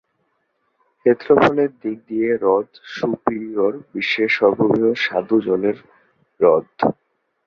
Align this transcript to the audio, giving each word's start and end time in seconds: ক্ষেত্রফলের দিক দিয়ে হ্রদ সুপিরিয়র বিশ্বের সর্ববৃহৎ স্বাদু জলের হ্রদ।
ক্ষেত্রফলের 0.99 1.71
দিক 1.81 1.97
দিয়ে 2.09 2.29
হ্রদ 2.35 2.69
সুপিরিয়র 2.95 3.73
বিশ্বের 3.91 4.29
সর্ববৃহৎ 4.37 4.97
স্বাদু 5.05 5.37
জলের 5.45 5.77
হ্রদ। 6.39 6.67